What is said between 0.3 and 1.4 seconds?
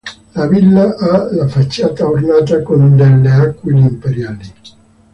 La villa ha